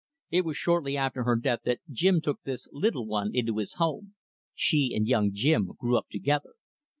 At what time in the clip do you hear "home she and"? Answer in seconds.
3.73-5.05